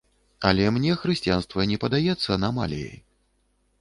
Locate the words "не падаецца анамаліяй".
1.73-2.97